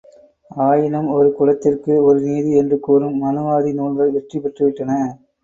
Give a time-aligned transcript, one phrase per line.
[0.61, 4.91] ஆயினும் ஒரு குலத்திற்கு ஒரு நீதி என்று கூறும் மனுவாதி நூல்கள் வெற்றி பெற்று விட்டன.